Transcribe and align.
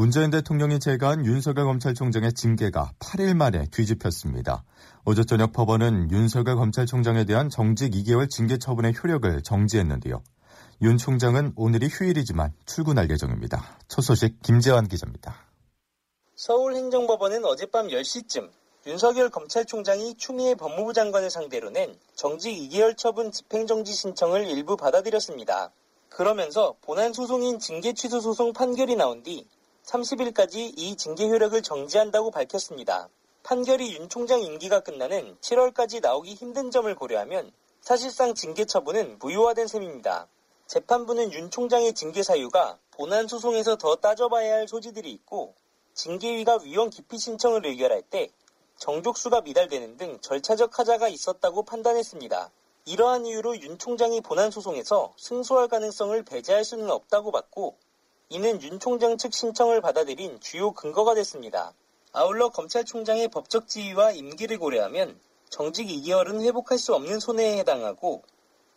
문재인 0.00 0.30
대통령이 0.30 0.80
제거한 0.80 1.26
윤석열 1.26 1.66
검찰총장의 1.66 2.32
징계가 2.32 2.92
8일 3.00 3.36
만에 3.36 3.66
뒤집혔습니다. 3.70 4.64
어제 5.04 5.24
저녁 5.24 5.52
법원은 5.52 6.10
윤석열 6.10 6.56
검찰총장에 6.56 7.26
대한 7.26 7.50
정직 7.50 7.90
2개월 7.90 8.30
징계 8.30 8.56
처분의 8.56 8.94
효력을 8.94 9.42
정지했는데요. 9.42 10.22
윤 10.80 10.96
총장은 10.96 11.52
오늘이 11.54 11.88
휴일이지만 11.88 12.54
출근할 12.64 13.10
예정입니다. 13.10 13.62
첫 13.88 14.00
소식 14.00 14.40
김재환 14.40 14.88
기자입니다. 14.88 15.36
서울행정법원은 16.34 17.44
어젯밤 17.44 17.88
10시쯤 17.88 18.48
윤석열 18.86 19.28
검찰총장이 19.28 20.14
추미애 20.14 20.54
법무부 20.54 20.94
장관을 20.94 21.28
상대로 21.28 21.68
낸 21.68 21.94
정직 22.14 22.52
2개월 22.52 22.96
처분 22.96 23.30
집행정지 23.32 23.92
신청을 23.92 24.46
일부 24.46 24.78
받아들였습니다. 24.78 25.70
그러면서 26.08 26.74
본안 26.80 27.12
소송인 27.12 27.58
징계 27.58 27.92
취소 27.92 28.20
소송 28.20 28.54
판결이 28.54 28.96
나온 28.96 29.22
뒤 29.22 29.46
30일까지 29.90 30.72
이 30.76 30.96
징계 30.96 31.28
효력을 31.28 31.60
정지한다고 31.62 32.30
밝혔습니다. 32.30 33.08
판결이 33.42 33.96
윤 33.96 34.08
총장 34.08 34.40
임기가 34.40 34.80
끝나는 34.80 35.36
7월까지 35.40 36.00
나오기 36.00 36.34
힘든 36.34 36.70
점을 36.70 36.94
고려하면 36.94 37.50
사실상 37.80 38.34
징계 38.34 38.64
처분은 38.64 39.18
무효화된 39.18 39.66
셈입니다. 39.66 40.28
재판부는 40.66 41.32
윤 41.32 41.50
총장의 41.50 41.94
징계 41.94 42.22
사유가 42.22 42.78
본안 42.92 43.26
소송에서 43.26 43.76
더 43.76 43.96
따져봐야 43.96 44.54
할 44.54 44.68
소지들이 44.68 45.10
있고 45.10 45.54
징계위가 45.94 46.60
위원 46.62 46.90
기피 46.90 47.18
신청을 47.18 47.66
의결할 47.66 48.02
때 48.02 48.30
정족수가 48.76 49.40
미달되는 49.40 49.96
등 49.96 50.20
절차적 50.20 50.78
하자가 50.78 51.08
있었다고 51.08 51.64
판단했습니다. 51.64 52.50
이러한 52.84 53.26
이유로 53.26 53.60
윤 53.60 53.76
총장이 53.76 54.20
본안 54.20 54.52
소송에서 54.52 55.14
승소할 55.16 55.66
가능성을 55.68 56.22
배제할 56.22 56.64
수는 56.64 56.90
없다고 56.90 57.32
봤고 57.32 57.76
이는 58.32 58.62
윤 58.62 58.78
총장 58.78 59.18
측 59.18 59.34
신청을 59.34 59.80
받아들인 59.80 60.38
주요 60.38 60.70
근거가 60.70 61.16
됐습니다. 61.16 61.72
아울러 62.12 62.48
검찰총장의 62.50 63.26
법적 63.26 63.66
지위와 63.66 64.12
임기를 64.12 64.56
고려하면 64.60 65.18
정직 65.48 65.88
2개월은 65.88 66.40
회복할 66.42 66.78
수 66.78 66.94
없는 66.94 67.18
손해에 67.18 67.58
해당하고 67.58 68.22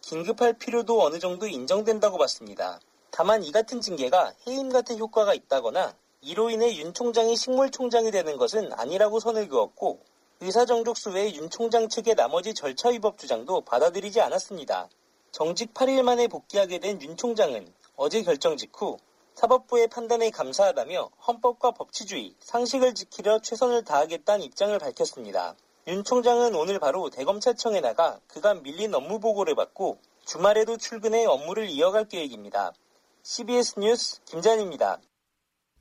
긴급할 0.01 0.53
필요도 0.53 1.03
어느 1.03 1.19
정도 1.19 1.45
인정된다고 1.45 2.17
봤습니다. 2.17 2.79
다만 3.11 3.43
이 3.43 3.51
같은 3.51 3.79
징계가 3.79 4.33
해임 4.47 4.69
같은 4.69 4.97
효과가 4.97 5.35
있다거나 5.35 5.93
이로 6.21 6.49
인해 6.49 6.75
윤 6.77 6.91
총장이 6.91 7.35
식물총장이 7.35 8.09
되는 8.09 8.37
것은 8.37 8.73
아니라고 8.73 9.19
선을 9.19 9.49
그었고 9.49 9.99
의사정족수 10.41 11.11
외 11.11 11.31
윤 11.31 11.51
총장 11.51 11.89
측의 11.89 12.15
나머지 12.15 12.55
절차 12.55 12.89
위법 12.89 13.19
주장도 13.19 13.61
받아들이지 13.61 14.19
않았습니다. 14.19 14.89
정직 15.31 15.75
8일 15.75 16.01
만에 16.01 16.27
복귀하게 16.27 16.79
된 16.79 16.99
윤 17.03 17.15
총장은 17.15 17.71
어제 17.95 18.23
결정 18.23 18.57
직후 18.57 18.97
사법부의 19.36 19.88
판단에 19.88 20.30
감사하다며 20.30 21.09
헌법과 21.28 21.72
법치주의, 21.72 22.36
상식을 22.39 22.94
지키려 22.94 23.39
최선을 23.39 23.84
다하겠다는 23.84 24.45
입장을 24.45 24.78
밝혔습니다. 24.78 25.56
윤 25.88 26.03
총장은 26.03 26.56
오늘 26.56 26.80
바로 26.80 27.09
대검찰청에 27.09 27.81
나가 27.81 28.20
그간 28.28 28.64
밀린 28.64 28.94
업무 28.94 29.20
보고를 29.20 29.56
받고 29.56 29.98
주말에도 30.26 30.78
출근해 30.78 31.26
업무를 31.26 31.67
이어갈 31.67 32.08
계획입니다. 32.08 32.72
CBS 33.23 33.80
뉴스 33.80 34.23
김잔입니다. 34.23 34.99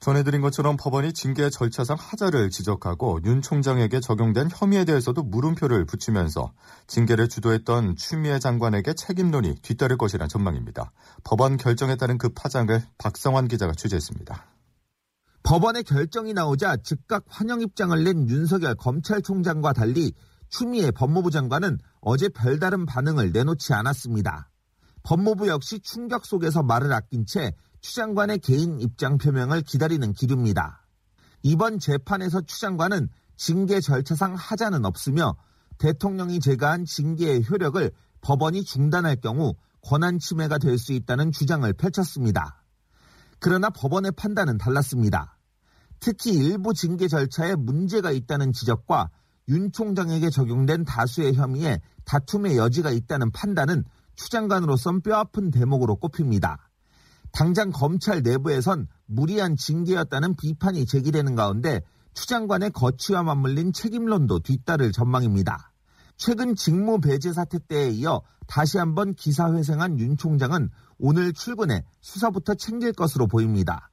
전해드린 0.02 0.40
것처럼 0.40 0.76
법원이 0.76 1.12
징계 1.12 1.48
절차상 1.48 1.96
하자를 1.96 2.50
지적하고 2.50 3.20
윤 3.24 3.40
총장에게 3.40 4.00
적용된 4.00 4.48
혐의에 4.52 4.84
대해서도 4.84 5.22
물음표를 5.22 5.84
붙이면서 5.84 6.52
징계를 6.88 7.28
주도했던 7.28 7.94
추미애 7.94 8.40
장관에게 8.40 8.94
책임론이 8.94 9.60
뒤따를 9.62 9.96
것이란 9.96 10.28
전망입니다. 10.28 10.90
법원 11.22 11.56
결정에 11.56 11.94
따른 11.94 12.18
그 12.18 12.30
파장을 12.30 12.82
박성환 12.98 13.46
기자가 13.46 13.74
취재했습니다. 13.74 14.44
법원의 15.44 15.84
결정이 15.84 16.34
나오자 16.34 16.78
즉각 16.78 17.22
환영 17.28 17.60
입장을 17.60 18.02
낸 18.02 18.28
윤석열 18.28 18.74
검찰총장과 18.74 19.72
달리 19.72 20.14
추미애 20.48 20.90
법무부 20.90 21.30
장관은 21.30 21.78
어제 22.00 22.28
별다른 22.28 22.86
반응을 22.86 23.30
내놓지 23.30 23.72
않았습니다. 23.72 24.50
법무부 25.04 25.46
역시 25.46 25.78
충격 25.78 26.26
속에서 26.26 26.64
말을 26.64 26.92
아낀 26.92 27.24
채 27.24 27.52
추 27.82 27.96
장관의 27.96 28.38
개인 28.38 28.80
입장 28.80 29.18
표명을 29.18 29.62
기다리는 29.62 30.12
기류입니다. 30.12 30.86
이번 31.42 31.80
재판에서 31.80 32.40
추 32.42 32.60
장관은 32.60 33.08
징계 33.36 33.80
절차상 33.80 34.34
하자는 34.36 34.84
없으며 34.84 35.36
대통령이 35.78 36.38
제거한 36.38 36.84
징계의 36.84 37.44
효력을 37.50 37.90
법원이 38.20 38.62
중단할 38.62 39.16
경우 39.16 39.54
권한 39.82 40.20
침해가 40.20 40.58
될 40.58 40.78
수 40.78 40.92
있다는 40.92 41.32
주장을 41.32 41.70
펼쳤습니다. 41.72 42.62
그러나 43.40 43.68
법원의 43.68 44.12
판단은 44.12 44.58
달랐습니다. 44.58 45.36
특히 45.98 46.34
일부 46.34 46.72
징계 46.74 47.08
절차에 47.08 47.56
문제가 47.56 48.12
있다는 48.12 48.52
지적과 48.52 49.10
윤 49.48 49.72
총장에게 49.72 50.30
적용된 50.30 50.84
다수의 50.84 51.34
혐의에 51.34 51.80
다툼의 52.04 52.58
여지가 52.58 52.92
있다는 52.92 53.32
판단은 53.32 53.82
추 54.14 54.30
장관으로선 54.30 55.00
뼈아픈 55.00 55.50
대목으로 55.50 55.96
꼽힙니다. 55.96 56.68
당장 57.32 57.70
검찰 57.70 58.22
내부에선 58.22 58.86
무리한 59.06 59.56
징계였다는 59.56 60.36
비판이 60.36 60.86
제기되는 60.86 61.34
가운데 61.34 61.80
추 62.14 62.26
장관의 62.26 62.70
거취와 62.70 63.22
맞물린 63.22 63.72
책임론도 63.72 64.40
뒤따를 64.40 64.92
전망입니다. 64.92 65.72
최근 66.18 66.54
직무 66.54 67.00
배제 67.00 67.32
사태 67.32 67.58
때에 67.58 67.88
이어 67.88 68.22
다시 68.46 68.76
한번 68.78 69.14
기사회생한 69.14 69.98
윤 69.98 70.16
총장은 70.16 70.70
오늘 70.98 71.32
출근해 71.32 71.84
수사부터 72.00 72.54
챙길 72.54 72.92
것으로 72.92 73.26
보입니다. 73.26 73.90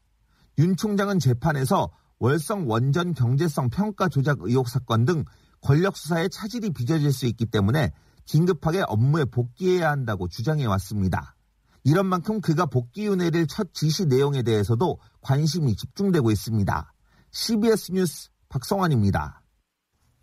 윤 0.58 0.76
총장은 0.76 1.20
재판에서 1.20 1.92
월성 2.20 2.70
원전 2.70 3.14
경제성 3.14 3.70
평가 3.70 4.10
조작 4.10 4.40
의혹 4.42 4.68
사건 4.68 5.06
등 5.06 5.24
권력 5.62 5.96
수사에 5.96 6.28
차질이 6.28 6.72
빚어질 6.72 7.14
수 7.14 7.26
있기 7.26 7.46
때문에 7.46 7.92
긴급하게 8.26 8.84
업무에 8.88 9.24
복귀해야 9.26 9.90
한다고 9.90 10.28
주장해 10.28 10.66
왔습니다. 10.66 11.36
이런 11.84 12.06
만큼 12.06 12.42
그가 12.42 12.66
복귀 12.66 13.06
윤회를 13.06 13.48
첫 13.48 13.74
지시 13.74 14.06
내용에 14.06 14.44
대해서도 14.44 15.00
관심이 15.22 15.76
집중되고 15.76 16.32
있습니다. 16.32 16.94
CBS 17.32 17.92
뉴스 17.92 18.30
박성환입니다. 18.50 19.44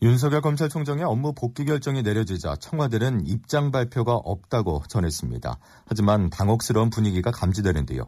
윤석열 0.03 0.43
검찰총장의 0.43 1.05
업무 1.05 1.33
복귀 1.33 1.65
결정이 1.65 2.03
내려지자 2.03 2.57
청와대는 2.57 3.27
입장 3.27 3.71
발표가 3.71 4.15
없다고 4.15 4.83
전했습니다. 4.89 5.59
하지만 5.87 6.29
당혹스러운 6.29 6.91
분위기가 6.91 7.31
감지되는데요. 7.31 8.03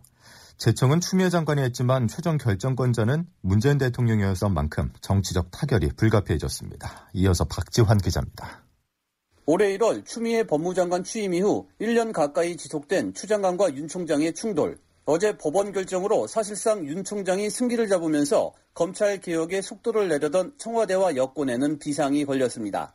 재청은 0.58 1.00
추미애 1.00 1.30
장관이 1.30 1.62
했지만 1.62 2.08
최종 2.08 2.36
결정권자는 2.36 3.26
문재인 3.40 3.78
대통령이었던 3.78 4.52
만큼 4.52 4.92
정치적 5.00 5.50
타결이 5.50 5.92
불가피해졌습니다. 5.96 7.08
이어서 7.14 7.44
박지환 7.44 7.98
기자입니다. 7.98 8.67
올해 9.50 9.78
1월 9.78 10.04
추미애 10.04 10.42
법무장관 10.46 11.04
취임 11.04 11.32
이후 11.32 11.66
1년 11.80 12.12
가까이 12.12 12.54
지속된 12.54 13.14
추 13.14 13.26
장관과 13.26 13.74
윤 13.76 13.88
총장의 13.88 14.34
충돌. 14.34 14.76
어제 15.06 15.38
법원 15.38 15.72
결정으로 15.72 16.26
사실상 16.26 16.84
윤 16.84 17.02
총장이 17.02 17.48
승기를 17.48 17.88
잡으면서 17.88 18.52
검찰 18.74 19.18
개혁에 19.18 19.62
속도를 19.62 20.08
내려던 20.08 20.52
청와대와 20.58 21.16
여권에는 21.16 21.78
비상이 21.78 22.26
걸렸습니다. 22.26 22.94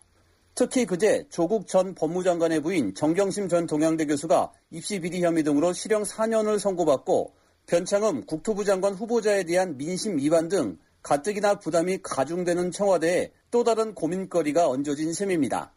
특히 0.54 0.86
그제 0.86 1.26
조국 1.32 1.66
전 1.66 1.96
법무장관의 1.96 2.62
부인 2.62 2.94
정경심 2.94 3.50
전 3.50 3.66
동양대 3.66 4.06
교수가 4.06 4.52
입시 4.70 5.00
비리 5.00 5.24
혐의 5.24 5.42
등으로 5.42 5.74
실형 5.74 6.04
4년을 6.04 6.60
선고받고 6.60 7.34
변창흠 7.66 8.28
국토부 8.28 8.64
장관 8.64 8.94
후보자에 8.94 9.46
대한 9.46 9.76
민심 9.76 10.20
위반 10.20 10.50
등 10.50 10.78
가뜩이나 11.02 11.58
부담이 11.58 12.04
가중되는 12.04 12.70
청와대에 12.70 13.32
또 13.50 13.64
다른 13.64 13.96
고민거리가 13.96 14.70
얹어진 14.70 15.14
셈입니다. 15.14 15.74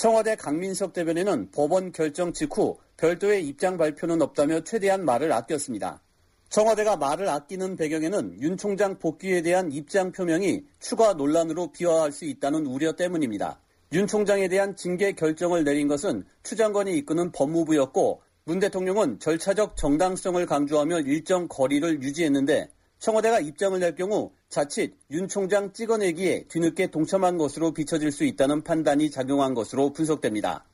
청와대 0.00 0.34
강민석 0.34 0.94
대변인은 0.94 1.50
법원 1.50 1.92
결정 1.92 2.32
직후 2.32 2.78
별도의 2.96 3.46
입장 3.46 3.76
발표는 3.76 4.22
없다며 4.22 4.64
최대한 4.64 5.04
말을 5.04 5.30
아꼈습니다. 5.30 6.00
청와대가 6.48 6.96
말을 6.96 7.28
아끼는 7.28 7.76
배경에는 7.76 8.40
윤 8.40 8.56
총장 8.56 8.98
복귀에 8.98 9.42
대한 9.42 9.70
입장 9.70 10.10
표명이 10.10 10.64
추가 10.78 11.12
논란으로 11.12 11.72
비화할 11.72 12.12
수 12.12 12.24
있다는 12.24 12.64
우려 12.64 12.92
때문입니다. 12.92 13.60
윤 13.92 14.06
총장에 14.06 14.48
대한 14.48 14.74
징계 14.74 15.12
결정을 15.12 15.64
내린 15.64 15.86
것은 15.86 16.24
추 16.44 16.56
장관이 16.56 16.96
이끄는 16.96 17.30
법무부였고 17.32 18.22
문 18.44 18.58
대통령은 18.58 19.18
절차적 19.18 19.76
정당성을 19.76 20.46
강조하며 20.46 21.00
일정 21.00 21.46
거리를 21.46 22.02
유지했는데 22.02 22.70
청와대가 23.00 23.40
입장을 23.40 23.80
낼 23.80 23.94
경우 23.94 24.30
자칫 24.50 24.94
윤 25.10 25.26
총장 25.26 25.72
찍어내기에 25.72 26.44
뒤늦게 26.48 26.88
동참한 26.88 27.38
것으로 27.38 27.72
비춰질 27.72 28.12
수 28.12 28.24
있다는 28.24 28.62
판단이 28.62 29.10
작용한 29.10 29.54
것으로 29.54 29.90
분석됩니다. 29.92 30.66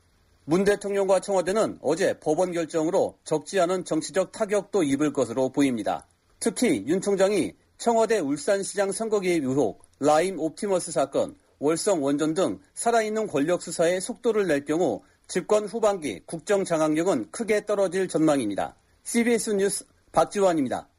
문 0.43 0.65
대통령과 0.65 1.21
청와대는 1.21 1.79
어제 1.81 2.19
법원 2.19 2.51
결정으로 2.51 3.17
적지 3.23 3.59
않은 3.61 3.85
정치적 3.85 4.33
타격도 4.33 4.83
입을 4.83 5.13
것으로 5.13 5.49
보입니다. 5.49 6.05
특히 6.39 6.83
윤 6.85 6.99
총장이 6.99 7.53
청와대 7.77 8.19
울산시장 8.19 8.91
선거 8.91 9.21
개입 9.21 9.45
의혹, 9.45 9.81
라임 9.99 10.37
옵티머스 10.37 10.91
사건, 10.91 11.35
월성 11.59 12.03
원전 12.03 12.33
등 12.33 12.59
살아있는 12.73 13.27
권력 13.27 13.61
수사에 13.61 14.01
속도를 14.01 14.47
낼 14.47 14.65
경우 14.65 15.01
집권 15.27 15.65
후반기 15.65 16.21
국정 16.25 16.65
장악력은 16.65 17.31
크게 17.31 17.65
떨어질 17.65 18.09
전망입니다. 18.09 18.75
CBS 19.03 19.51
뉴스 19.51 19.85
박지원입니다. 20.11 20.89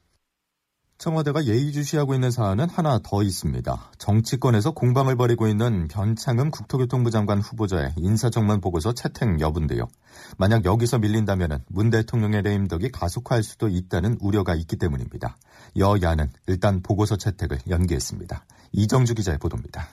청와대가 0.99 1.45
예의주시하고 1.45 2.15
있는 2.15 2.33
사안은 2.33 2.69
하나 2.69 2.99
더 3.03 3.23
있습니다. 3.23 3.93
정치권에서 3.99 4.73
공방을 4.73 5.15
벌이고 5.15 5.47
있는 5.47 5.87
변창흠 5.87 6.50
국토교통부 6.50 7.12
장관 7.12 7.41
후보자의 7.41 7.93
인사청문 7.96 8.61
보고서 8.61 8.93
채택 8.93 9.41
여부인데요. 9.41 9.87
만약 10.39 10.65
여기서 10.65 10.99
밀린다면 10.99 11.65
문 11.69 11.91
대통령의 11.91 12.43
레임덕이 12.43 12.91
가속화할 12.91 13.45
수도 13.45 13.69
있다는 13.69 14.19
우려가 14.21 14.56
있기 14.56 14.77
때문입니다. 14.77 15.37
여야는 15.77 16.31
일단 16.49 16.83
보고서 16.83 17.17
채택을 17.17 17.59
연기했습니다. 17.69 18.45
이정주 18.73 19.15
기자의 19.15 19.39
보도입니다. 19.39 19.89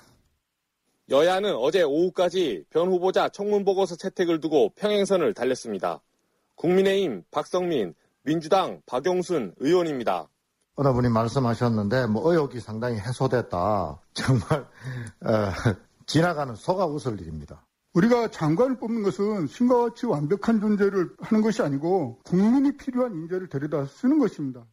여야는 1.12 1.56
어제 1.56 1.84
오후까지 1.84 2.66
변 2.72 2.88
후보자 2.88 3.30
청문 3.30 3.64
보고서 3.64 3.96
채택을 3.96 4.42
두고 4.42 4.72
평행선을 4.76 5.36
달렸습니다. 5.36 6.02
국민의힘 6.56 7.26
박성민, 7.30 7.94
민주당 8.24 8.82
박용순 8.88 9.54
의원입니다. 9.58 10.30
어느 10.76 10.92
분이 10.92 11.10
말씀하셨는데 11.10 12.08
뭐 12.08 12.32
의혹이 12.32 12.60
상당히 12.60 13.00
해소됐다. 13.00 14.00
정말 14.14 14.62
어, 15.22 15.52
지나가는 16.06 16.54
소가 16.56 16.86
웃을 16.86 17.20
일입니다. 17.22 17.66
우리가 17.94 18.30
장관을 18.30 18.78
뽑는 18.78 19.04
것은 19.04 19.48
신과 19.48 19.84
같이 19.84 20.06
완벽한 20.06 20.60
존재를 20.60 21.12
하는 21.20 21.42
것이 21.42 21.62
아니고 21.62 22.20
국민이 22.24 22.76
필요한 22.76 23.14
인재를 23.14 23.48
데려다 23.48 23.86
쓰는 23.86 24.20
것입니다. 24.20 24.66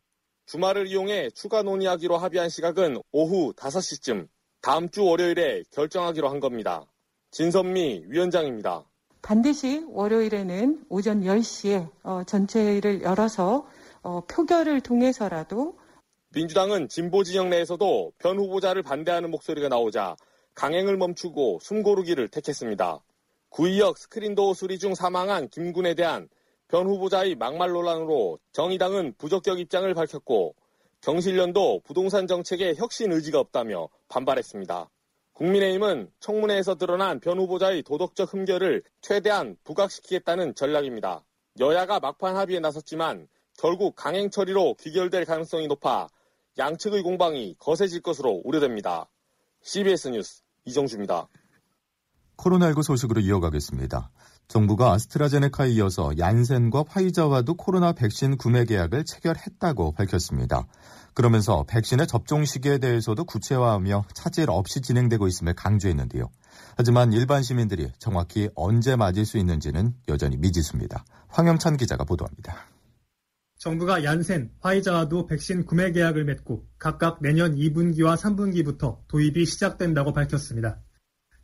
주말을 0.46 0.88
이용해 0.88 1.31
추가 1.31 1.62
논의하기로 1.62 2.19
합의한 2.19 2.48
시각은 2.48 3.00
오후 3.12 3.52
5시쯤 3.52 4.26
다음 4.60 4.90
주 4.90 5.05
월요일에 5.05 5.62
결정하기로 5.70 6.28
한 6.28 6.40
겁니다. 6.40 6.84
진선미 7.31 8.06
위원장입니다. 8.08 8.84
반드시 9.22 9.87
월요일에는 9.88 10.87
오전 10.88 11.20
10시에 11.22 11.88
어, 12.02 12.22
전체회의를 12.26 13.02
열어서 13.02 13.66
어, 14.02 14.22
표결을 14.26 14.81
통해서라도 14.81 15.78
민주당은 16.34 16.88
진보 16.88 17.25
진영 17.25 17.50
내에서도 17.50 18.14
변 18.17 18.38
후보자를 18.38 18.82
반대하는 18.82 19.31
목소리가 19.31 19.69
나오자 19.69 20.17
강행을 20.55 20.96
멈추고 20.96 21.58
숨고르기를 21.61 22.29
택했습니다. 22.29 23.05
구의역 23.50 23.99
스크린도어 23.99 24.55
수리 24.55 24.79
중 24.79 24.94
사망한 24.94 25.50
김군에 25.50 25.93
대한 25.93 26.31
변 26.69 26.87
후보자의 26.87 27.34
막말 27.34 27.73
논란으로 27.73 28.38
정의당은 28.52 29.14
부적격 29.19 29.61
입장을 29.61 29.93
밝혔고 29.93 30.55
경실련도 31.02 31.82
부동산 31.84 32.26
정책에 32.26 32.75
혁신 32.76 33.12
의지가 33.12 33.38
없다며 33.38 33.90
반발했습니다. 34.08 34.88
국민의힘은 35.34 36.11
청문회에서 36.20 36.76
드러난 36.76 37.20
변 37.20 37.38
후보자의 37.38 37.82
도덕적 37.82 38.32
흠결을 38.32 38.82
최대한 39.02 39.58
부각시키겠다는 39.64 40.55
전략입니다. 40.55 41.25
여야가 41.61 42.00
막판 42.00 42.37
합의에 42.37 42.58
나섰지만 42.61 43.29
결국 43.58 43.94
강행 43.96 44.31
처리로 44.31 44.76
귀결될 44.81 45.26
가능성이 45.26 45.67
높아 45.67 46.08
양측의 46.58 47.02
공방이 47.02 47.54
거세질 47.58 48.02
것으로 48.02 48.43
우려됩니다. 48.44 49.08
CBS 49.62 50.08
뉴스 50.08 50.43
이정주입니다. 50.64 51.28
코로나19 52.37 52.82
소식으로 52.82 53.20
이어가겠습니다. 53.20 54.10
정부가 54.49 54.93
아스트라제네카에 54.93 55.70
이어서 55.70 56.12
얀센과 56.19 56.84
화이자와도 56.88 57.54
코로나 57.54 57.93
백신 57.93 58.37
구매 58.37 58.64
계약을 58.64 59.04
체결했다고 59.04 59.93
밝혔습니다. 59.93 60.66
그러면서 61.14 61.64
백신의 61.69 62.06
접종 62.06 62.44
시기에 62.44 62.78
대해서도 62.78 63.25
구체화하며 63.25 64.05
차질 64.12 64.50
없이 64.50 64.81
진행되고 64.81 65.26
있음을 65.26 65.55
강조했는데요. 65.55 66.28
하지만 66.76 67.12
일반 67.12 67.43
시민들이 67.43 67.90
정확히 67.98 68.50
언제 68.55 68.96
맞을 68.96 69.25
수 69.25 69.38
있는지는 69.38 69.94
여전히 70.08 70.37
미지수입니다. 70.37 71.05
황영찬 71.28 71.76
기자가 71.76 72.05
보도합니다. 72.05 72.71
정부가 73.62 74.02
얀센, 74.02 74.50
화이자와도 74.58 75.26
백신 75.26 75.66
구매 75.66 75.92
계약을 75.92 76.24
맺고 76.24 76.66
각각 76.80 77.22
내년 77.22 77.54
2분기와 77.54 78.16
3분기부터 78.16 79.06
도입이 79.06 79.46
시작된다고 79.46 80.12
밝혔습니다. 80.12 80.80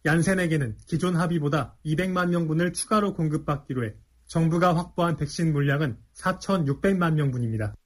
얀센에게는 0.05 0.79
기존 0.89 1.15
합의보다 1.15 1.77
200만 1.87 2.31
명분을 2.31 2.73
추가로 2.73 3.15
공급받기로 3.15 3.85
해 3.85 3.95
정부가 4.27 4.77
확보한 4.77 5.15
백신 5.15 5.53
물량은 5.53 5.97
4,600만 6.15 7.15
명분입니다. 7.15 7.77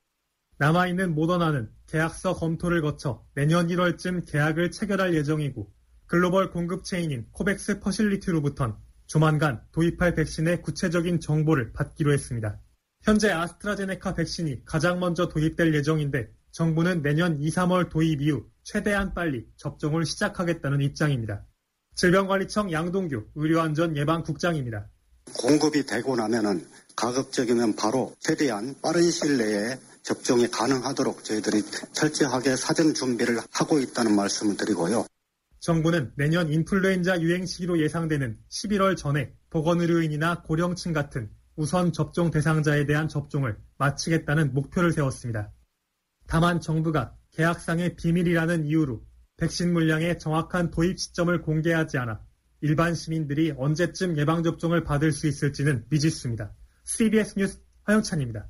남아있는 0.57 1.15
모더나는 1.15 1.69
계약서 1.87 2.33
검토를 2.33 2.81
거쳐 2.81 3.27
내년 3.35 3.69
1월쯤 3.69 4.25
계약을 4.27 4.71
체결할 4.71 5.15
예정이고 5.15 5.71
글로벌 6.07 6.51
공급 6.51 6.85
체인인 6.85 7.27
코백스 7.33 7.81
퍼실리티로부턴 7.81 8.79
조만간 9.05 9.61
도입할 9.73 10.15
백신의 10.15 10.63
구체적인 10.63 11.21
정보를 11.21 11.75
받기로 11.75 12.15
했습니다. 12.15 12.62
현재 13.03 13.31
아스트라제네카 13.31 14.15
백신이 14.15 14.65
가장 14.65 15.01
먼저 15.01 15.29
도입될 15.29 15.75
예정인데 15.75 16.31
정부는 16.53 17.03
내년 17.03 17.41
2, 17.41 17.51
3월 17.51 17.91
도입 17.91 18.23
이후 18.23 18.47
최대한 18.63 19.13
빨리 19.13 19.49
접종을 19.57 20.07
시작하겠다는 20.07 20.81
입장입니다. 20.83 21.45
질병관리청 21.97 22.71
양동규 22.71 23.27
의료안전예방국장입니다. 23.35 24.89
공급이 25.37 25.85
되고 25.85 26.15
나면은 26.15 26.65
가급적이면 26.95 27.75
바로 27.75 28.15
최대한 28.21 28.75
빠른 28.81 29.11
시일 29.11 29.39
내에 29.39 29.79
접종이 30.03 30.49
가능하도록 30.49 31.25
저희들이 31.25 31.63
철저하게 31.93 32.55
사전 32.57 32.95
준비를 32.95 33.39
하고 33.51 33.81
있다는 33.81 34.15
말씀을 34.15 34.57
드리고요. 34.57 35.07
정부는 35.61 36.13
내년 36.17 36.53
인플루엔자 36.53 37.21
유행 37.21 37.47
시기로 37.47 37.81
예상되는 37.81 38.39
11월 38.49 38.97
전에 38.97 39.33
보건의료인이나 39.51 40.43
고령층 40.43 40.93
같은 40.93 41.31
우선 41.57 41.93
접종 41.93 42.31
대상자에 42.31 42.87
대한 42.87 43.09
접종을 43.09 43.59
마치겠다는 43.79 44.55
목표를 44.55 44.93
세웠습니다. 44.93 45.53
다만 46.27 46.61
정부가 46.61 47.15
계약상의 47.33 47.97
비밀이라는 47.97 48.65
이유로 48.67 49.03
백신 49.37 49.73
물량의 49.73 50.19
정확한 50.19 50.71
도입 50.71 50.99
시점을 50.99 51.43
공개하지 51.43 51.99
않아 51.99 52.21
일반 52.61 52.95
시민들이 52.95 53.53
언제쯤 53.57 54.17
예방접종을 54.17 54.85
받을 54.85 55.13
수 55.13 55.27
있을지는 55.27 55.85
미지수입니다. 55.91 56.55
CBS 56.85 57.39
뉴스 57.39 57.61
화영찬입니다. 57.85 58.49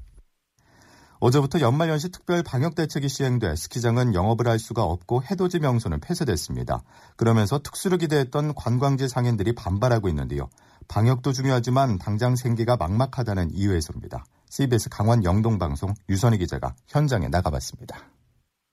어제부터 1.23 1.61
연말연시 1.61 2.11
특별 2.11 2.43
방역 2.43 2.75
대책이 2.75 3.09
시행돼 3.09 3.55
스키장은 3.55 4.13
영업을 4.13 4.49
할 4.49 4.59
수가 4.59 4.83
없고 4.83 5.23
해돋이 5.23 5.61
명소는 5.61 6.01
폐쇄됐습니다. 6.01 6.83
그러면서 7.15 7.61
특수를 7.63 7.99
기대했던 7.99 8.57
관광지 8.57 9.09
상인들이 9.09 9.55
반발하고 9.55 10.09
있는데요. 10.09 10.51
방역도 10.89 11.33
중요하지만 11.33 11.99
당장 11.99 12.35
생기가 12.35 12.77
막막하다는 12.77 13.53
이유에서입니다. 13.55 14.25
CBS 14.51 14.89
강원 14.89 15.23
영동방송 15.23 15.95
유선희 16.09 16.39
기자가 16.39 16.75
현장에 16.89 17.29
나가봤습니다. 17.29 18.01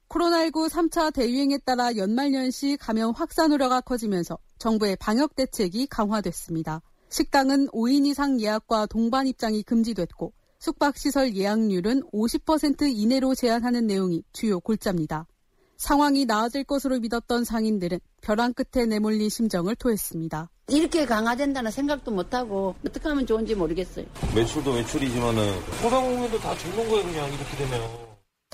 코로나19 0.10 0.70
3차 0.70 1.14
대유행에 1.14 1.60
따라 1.60 1.96
연말연시 1.96 2.78
감염 2.78 3.12
확산 3.12 3.52
우려가 3.52 3.80
커지면서 3.80 4.40
정부의 4.58 4.96
방역 4.96 5.36
대책이 5.36 5.86
강화됐습니다. 5.86 6.82
식당은 7.10 7.68
5인 7.68 8.08
이상 8.08 8.42
예약과 8.42 8.88
동반 8.88 9.28
입장이 9.28 9.62
금지됐고 9.62 10.34
숙박시설 10.60 11.36
예약률은 11.36 12.04
50% 12.14 12.92
이내로 12.94 13.34
제한하는 13.34 13.88
내용이 13.88 14.24
주요 14.34 14.60
골자입니다. 14.60 15.26
상황이 15.78 16.26
나아질 16.26 16.66
것으로 16.66 17.00
믿었던 17.00 17.46
상인들은 17.46 18.00
벼랑 18.22 18.54
끝에 18.54 18.86
내몰린 18.86 19.30
심정을 19.30 19.76
토했습니다. 19.78 20.50
이렇게 20.68 21.06
강화된다는 21.06 21.72
생각도 21.72 22.12
못하고 22.12 22.76
어떻게 22.86 23.08
하면 23.08 23.26
좋은지 23.26 23.56
모르겠어요. 23.56 24.06
매출도 24.36 24.74
매출이지만은 24.74 25.62
소상공인도 25.82 26.38
다 26.40 26.56
죽는 26.58 26.90
거예요 26.90 27.04
그냥 27.04 27.34
이렇게 27.34 27.58
되면. 27.58 28.09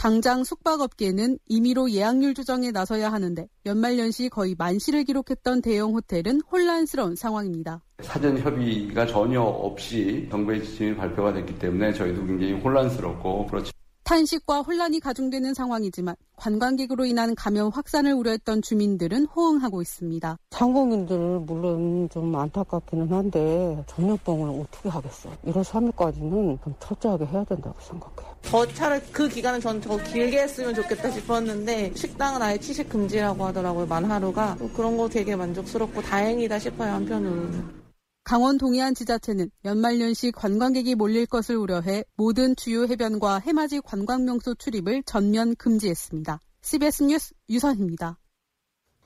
당장 0.06 0.44
숙박업계는 0.44 1.40
임의로 1.48 1.90
예약률 1.90 2.36
조정에 2.36 2.70
나서야 2.70 3.12
하는데 3.12 3.48
연말연시 3.66 4.30
거의 4.30 4.54
만시를 4.56 5.04
기록했던 5.04 5.64
대형 5.64 5.96
호텔은 5.96 6.42
혼란스러운 6.42 7.16
상황입니다. 7.16 7.82
사전 8.02 8.38
협의가 8.38 9.08
전혀 9.08 9.42
없이 9.42 10.28
정부의 10.30 10.64
지침이 10.64 10.96
발표가 10.96 11.34
됐기 11.34 11.58
때문에 11.58 11.92
저희도 11.92 12.24
굉장히 12.24 12.54
혼란스럽고 12.54 13.48
그렇지. 13.48 13.72
탄식과 14.06 14.62
혼란이 14.62 15.00
가중되는 15.00 15.54
상황이지만 15.56 16.16
관광객으로 16.38 17.06
인한 17.06 17.34
감염 17.36 17.70
확산을 17.70 18.14
우려했던 18.14 18.62
주민들은 18.62 19.26
호응하고 19.26 19.82
있습니다. 19.82 20.38
상공인들 20.52 21.40
물론 21.42 22.08
좀 22.12 22.36
안타깝기는 22.36 23.12
한데 23.12 23.84
전염병을 23.88 24.62
어떻게 24.62 24.90
하겠어. 24.90 25.30
1월 25.48 25.64
3일까지는 25.64 26.64
좀 26.64 26.76
철저하게 26.80 27.26
해야 27.26 27.44
된다고 27.44 27.76
생각해요. 27.82 28.36
더 28.44 28.66
차라리 28.68 29.02
그 29.12 29.28
기간은 29.28 29.60
전 29.60 29.82
더 29.82 29.98
길게 29.98 30.40
했으면 30.44 30.74
좋겠다 30.74 31.12
싶었는데 31.12 31.94
식당은 31.96 32.42
아예 32.42 32.58
취식 32.58 32.88
금지라고 32.90 33.44
하더라고요. 33.46 33.86
만 33.88 34.06
하루가. 34.06 34.56
그런 34.76 34.98
거 34.98 35.10
되게 35.10 35.36
만족스럽고 35.36 36.02
다행이다 36.02 36.60
싶어요 36.60 36.94
한편으로는. 36.94 37.85
강원 38.26 38.58
동해안 38.58 38.96
지자체는 38.96 39.52
연말연시 39.66 40.32
관광객이 40.32 40.96
몰릴 40.96 41.28
것을 41.28 41.58
우려해 41.58 42.04
모든 42.16 42.56
주요 42.56 42.88
해변과 42.88 43.38
해맞이 43.38 43.82
관광명소 43.82 44.56
출입을 44.56 45.04
전면 45.04 45.56
금지했습니다. 45.56 46.40
CBS 46.64 47.04
뉴스 47.04 47.36
유선입니다. 47.52 48.18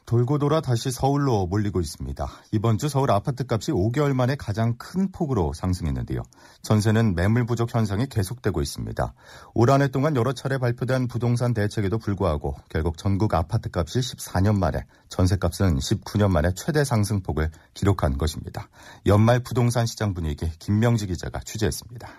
돌고 0.10 0.40
돌아 0.40 0.60
다시 0.60 0.90
서울로 0.90 1.46
몰리고 1.46 1.82
있습니다. 1.82 2.28
이번 2.52 2.80
주 2.80 2.90
서울 2.90 3.12
아파트 3.12 3.44
값이 3.48 3.72
5개월 3.72 4.16
만에 4.16 4.36
가장 4.36 4.76
큰 4.80 5.12
폭으로 5.12 5.54
상승했는데요. 5.54 6.24
전세는 6.64 7.14
매물 7.14 7.46
부족 7.46 7.76
현상이 7.76 8.08
계속되고 8.08 8.60
있습니다. 8.60 9.14
올 9.54 9.70
한 9.70 9.84
해 9.84 9.88
동안 9.90 10.16
여러 10.16 10.34
차례 10.34 10.58
발표된 10.58 11.10
부동산 11.10 11.54
대책에도 11.54 12.00
불구하고 12.00 12.56
결국 12.70 12.98
전국 12.98 13.36
아파트 13.36 13.70
값이 13.72 14.00
14년 14.00 14.58
만에 14.58 14.88
전세 15.10 15.36
값은 15.36 15.78
19년 15.78 16.32
만에 16.32 16.54
최대 16.56 16.84
상승폭을 16.84 17.52
기록한 17.76 18.18
것입니다. 18.18 18.68
연말 19.06 19.44
부동산 19.44 19.86
시장 19.86 20.16
분위기 20.16 20.50
김명지 20.58 21.06
기자가 21.06 21.40
취재했습니다. 21.46 22.10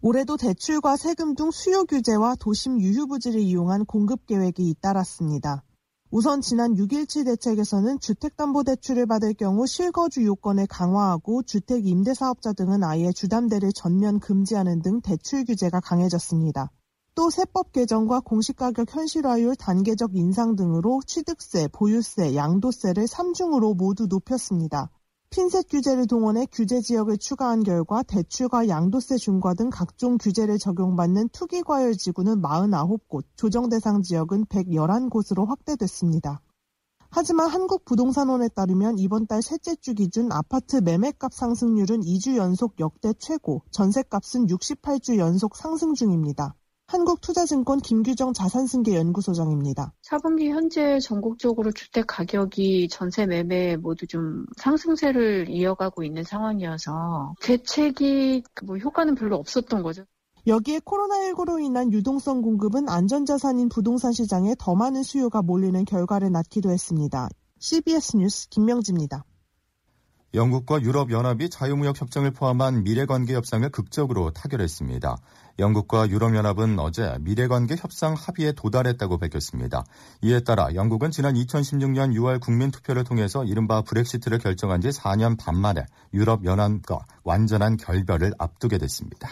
올해도 0.00 0.36
대출과 0.36 0.96
세금 0.96 1.36
등 1.36 1.52
수요 1.52 1.84
규제와 1.84 2.34
도심 2.40 2.80
유휴 2.80 3.06
부지를 3.06 3.38
이용한 3.38 3.84
공급 3.84 4.26
계획이 4.26 4.68
잇따랐습니다. 4.68 5.62
우선 6.12 6.40
지난 6.40 6.74
6.17 6.74 7.24
대책에서는 7.24 8.00
주택담보대출을 8.00 9.06
받을 9.06 9.32
경우 9.32 9.64
실거주 9.64 10.24
요건을 10.24 10.66
강화하고 10.66 11.44
주택 11.44 11.86
임대사업자 11.86 12.52
등은 12.52 12.82
아예 12.82 13.12
주담대를 13.12 13.70
전면 13.72 14.18
금지하는 14.18 14.82
등 14.82 15.00
대출 15.02 15.44
규제가 15.44 15.78
강해졌습니다. 15.78 16.72
또 17.14 17.30
세법 17.30 17.70
개정과 17.70 18.20
공시가격 18.20 18.92
현실화율 18.92 19.54
단계적 19.54 20.16
인상 20.16 20.56
등으로 20.56 21.00
취득세, 21.06 21.68
보유세, 21.68 22.34
양도세를 22.34 23.04
3중으로 23.04 23.76
모두 23.76 24.08
높였습니다. 24.08 24.90
핀셋 25.32 25.68
규제를 25.68 26.08
동원해 26.08 26.44
규제 26.50 26.80
지역을 26.80 27.18
추가한 27.18 27.62
결과 27.62 28.02
대출과 28.02 28.66
양도세 28.66 29.16
중과 29.16 29.54
등 29.54 29.70
각종 29.70 30.18
규제를 30.18 30.58
적용받는 30.58 31.28
투기과열 31.28 31.96
지구는 31.96 32.42
49곳, 32.42 33.22
조정 33.36 33.68
대상 33.68 34.02
지역은 34.02 34.46
111곳으로 34.46 35.46
확대됐습니다. 35.46 36.42
하지만 37.10 37.48
한국부동산원에 37.48 38.48
따르면 38.48 38.98
이번 38.98 39.28
달 39.28 39.40
셋째 39.40 39.76
주 39.76 39.94
기준 39.94 40.32
아파트 40.32 40.78
매매값 40.78 41.32
상승률은 41.32 42.00
2주 42.00 42.34
연속 42.34 42.80
역대 42.80 43.12
최고, 43.16 43.62
전세값은 43.70 44.48
68주 44.48 45.18
연속 45.18 45.54
상승 45.54 45.94
중입니다. 45.94 46.56
한국투자증권 46.90 47.78
김규정 47.78 48.32
자산승계연구소장입니다. 48.32 49.92
4분기 50.02 50.48
현재 50.48 50.98
전국적으로 50.98 51.70
주택 51.70 52.08
가격이 52.08 52.88
전세 52.88 53.26
매매 53.26 53.76
모두 53.76 54.08
좀 54.08 54.44
상승세를 54.56 55.48
이어가고 55.48 56.02
있는 56.02 56.24
상황이어서 56.24 57.36
대책이 57.42 58.42
뭐 58.64 58.76
효과는 58.76 59.14
별로 59.14 59.36
없었던 59.36 59.84
거죠. 59.84 60.02
여기에 60.48 60.80
코로나19로 60.80 61.62
인한 61.62 61.92
유동성 61.92 62.42
공급은 62.42 62.88
안전자산인 62.88 63.68
부동산 63.68 64.10
시장에 64.10 64.56
더 64.58 64.74
많은 64.74 65.04
수요가 65.04 65.42
몰리는 65.42 65.84
결과를 65.84 66.32
낳기도 66.32 66.70
했습니다. 66.70 67.28
CBS 67.60 68.16
뉴스 68.16 68.48
김명지입니다. 68.48 69.24
영국과 70.32 70.80
유럽연합이 70.80 71.50
자유무역 71.50 72.00
협정을 72.00 72.30
포함한 72.30 72.84
미래관계 72.84 73.34
협상을 73.34 73.68
극적으로 73.70 74.30
타결했습니다. 74.30 75.16
영국과 75.58 76.08
유럽연합은 76.08 76.78
어제 76.78 77.16
미래관계 77.20 77.76
협상 77.76 78.14
합의에 78.14 78.52
도달했다고 78.52 79.18
밝혔습니다. 79.18 79.84
이에 80.22 80.40
따라 80.40 80.74
영국은 80.74 81.10
지난 81.10 81.34
2016년 81.34 82.14
6월 82.14 82.40
국민투표를 82.40 83.04
통해서 83.04 83.44
이른바 83.44 83.82
브렉시트를 83.82 84.38
결정한 84.38 84.80
지 84.80 84.88
4년 84.90 85.36
반 85.36 85.56
만에 85.56 85.84
유럽연합과 86.14 87.00
완전한 87.24 87.76
결별을 87.76 88.32
앞두게 88.38 88.78
됐습니다. 88.78 89.28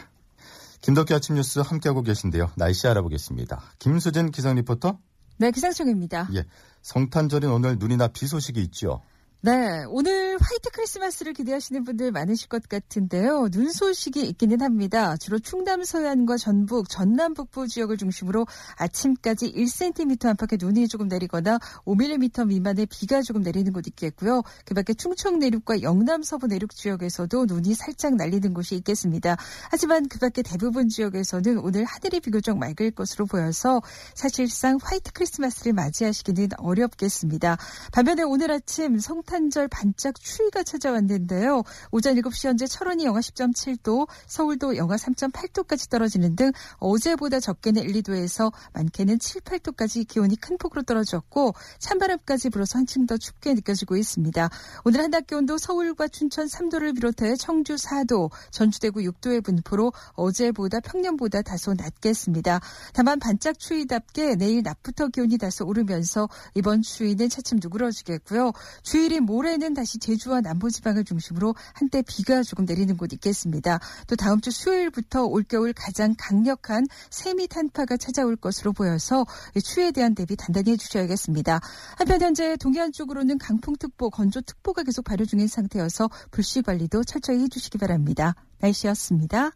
김덕기 0.81 1.15
아침 1.15 1.37
뉴스 1.37 1.61
함께하고 1.61 2.03
계신데요. 2.03 2.51
날씨 2.57 2.87
알아보겠습니다. 2.89 3.63
김수진 3.79 4.31
기상 4.31 4.57
리포터. 4.57 4.99
네, 5.39 5.51
기상청입니다. 5.53 6.29
예, 6.35 6.45
성탄절인 6.83 7.51
오늘 7.51 7.79
눈이나 7.79 8.09
비 8.09 8.27
소식이 8.27 8.61
있죠. 8.65 9.01
네, 9.41 9.85
오늘 9.87 10.37
화이트 10.41 10.71
크리스마스를 10.73 11.33
기대하시는 11.33 11.85
분들 11.85 12.11
많으실 12.11 12.49
것 12.49 12.69
같은데요. 12.69 13.49
눈 13.51 13.71
소식이 13.71 14.21
있기는 14.31 14.61
합니다. 14.61 15.17
주로 15.17 15.39
충남 15.39 15.85
서해안과 15.85 16.39
전북, 16.39 16.89
전남 16.89 17.35
북부 17.35 17.69
지역을 17.69 17.99
중심으로 17.99 18.49
아침까지 18.79 19.53
1cm 19.53 20.27
안팎의 20.27 20.59
눈이 20.61 20.89
조금 20.89 21.07
내리거나 21.07 21.61
5mm 21.85 22.49
미만의 22.49 22.87
비가 22.87 23.23
조금 23.23 23.43
내리는 23.43 23.73
곳 23.73 23.87
있겠고요. 23.87 24.43
그 24.65 24.75
밖에 24.75 24.93
충청 24.93 25.39
내륙과 25.39 25.83
영남 25.83 26.25
서부 26.25 26.49
내륙 26.49 26.75
지역에서도 26.75 27.47
눈이 27.47 27.75
살짝 27.75 28.17
날리는 28.17 28.53
곳이 28.53 28.75
있겠습니다. 28.75 29.37
하지만 29.71 30.09
그 30.09 30.19
밖에 30.19 30.43
대부분 30.43 30.89
지역에서는 30.89 31.59
오늘 31.59 31.85
하늘이 31.85 32.19
비교적 32.19 32.59
맑을 32.59 32.91
것으로 32.91 33.27
보여서 33.27 33.83
사실상 34.17 34.79
화이트 34.83 35.13
크리스마스를 35.13 35.75
맞이하시기는 35.75 36.49
어렵겠습니다. 36.59 37.57
반면에 37.93 38.25
오늘 38.25 38.51
아침 38.51 38.99
성 38.99 39.23
성탄절 39.29 39.69
반짝 39.69 40.19
추위가 40.19 40.63
찾아왔는데요. 40.63 41.63
오전 41.91 42.15
7시 42.17 42.49
현재 42.49 42.67
철원이 42.67 43.05
영하 43.05 43.21
10.7도, 43.21 44.09
서울도 44.27 44.77
영하 44.77 44.97
3.8도까지 44.97 45.91
떨어지는 45.91 46.35
등 46.35 46.51
어제보다 46.79 47.39
적게는 47.39 47.83
1, 47.83 48.03
2도에서 48.03 48.51
많게는 48.73 49.19
7, 49.19 49.43
8도까지 49.43 50.09
기온이 50.09 50.37
큰 50.37 50.57
폭으로 50.57 50.83
떨어졌고 50.83 51.53
찬바람까지 51.79 52.49
불어서 52.49 52.79
한층 52.79 53.07
더 53.07 53.19
춥게 53.19 53.53
느껴지고 53.53 53.97
있습니다. 53.97 54.49
오늘 54.85 55.01
한낮 55.03 55.27
기온도 55.27 55.59
서울과 55.59 56.09
춘천 56.09 56.47
3도를 56.47 56.95
비롯해 56.95 57.37
청주 57.37 57.75
4도, 57.75 58.31
전주대구 58.51 59.01
6도의 59.01 59.45
분포로 59.45 59.93
어제보다 60.15 60.81
평년보다 60.81 61.43
다소 61.43 61.75
낮겠습니다. 61.75 62.61
다만 62.95 63.19
반짝 63.19 63.59
추위답게 63.59 64.37
내일 64.37 64.63
낮부터 64.63 65.09
기온이 65.09 65.37
다소 65.37 65.67
오르면서 65.67 66.31
이번 66.55 66.81
추위는 66.81 67.29
차츰 67.29 67.59
누그러지겠고요. 67.63 68.53
주일이 68.83 69.18
내일 69.19 69.21
모레는 69.23 69.75
다시 69.75 69.99
제주와 69.99 70.41
남부지방을 70.41 71.05
중심으로 71.05 71.55
한때 71.73 72.03
비가 72.03 72.43
조금 72.43 72.65
내리는 72.65 72.97
곳 72.97 73.13
있겠습니다. 73.13 73.81
또 74.07 74.15
다음 74.15 74.41
주 74.41 74.51
수요일부터 74.51 75.25
올겨울 75.25 75.73
가장 75.73 76.15
강력한 76.17 76.87
세미 77.11 77.49
탄파가 77.49 77.97
찾아올 77.97 78.37
것으로 78.37 78.73
보여서 78.73 79.27
추위에 79.63 79.91
대한 79.91 80.15
대비 80.15 80.37
단단히 80.37 80.73
해주셔야겠습니다. 80.73 81.61
한편 81.97 82.21
현재 82.21 82.57
동해안 82.57 82.93
쪽으로는 82.93 83.39
강풍특보, 83.39 84.11
건조특보가 84.11 84.85
계속 84.85 85.05
발효 85.05 85.25
중인 85.25 85.49
상태여서 85.49 86.09
불씨 86.31 86.63
관리도 86.63 87.03
철저히 87.05 87.41
해주시기 87.43 87.79
바랍니다. 87.79 88.35
날씨였습니다. 88.61 89.51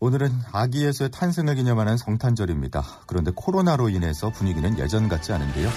오늘은 0.00 0.32
아기 0.52 0.84
예수의 0.84 1.10
탄생을 1.12 1.54
기념하는 1.54 1.96
성탄절입니다. 1.96 2.82
그런데 3.06 3.30
코로나로 3.34 3.88
인해서 3.88 4.30
분위기는 4.30 4.78
예전 4.78 5.08
같지 5.08 5.32
않은데요. 5.32 5.70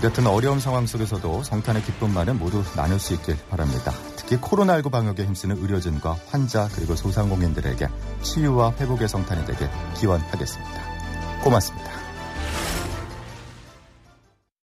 이 0.00 0.02
같은 0.02 0.26
어려운 0.26 0.60
상황 0.60 0.86
속에서도 0.86 1.42
성탄의 1.42 1.82
기쁨만은 1.82 2.38
모두 2.38 2.64
나눌 2.74 2.98
수 2.98 3.12
있길 3.12 3.36
바랍니다. 3.50 3.92
특히 4.16 4.38
코로나19 4.38 4.90
방역에 4.90 5.26
힘쓰는 5.26 5.58
의료진과 5.58 6.16
환자 6.30 6.70
그리고 6.74 6.96
소상공인들에게 6.96 7.86
치유와 8.22 8.76
회복의 8.80 9.10
성탄이 9.10 9.44
되길 9.44 9.68
기원하겠습니다. 9.96 11.42
고맙습니다. 11.44 11.99